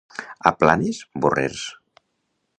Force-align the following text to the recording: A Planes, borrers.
A 0.49 0.51
Planes, 0.61 1.03
borrers. 1.27 1.69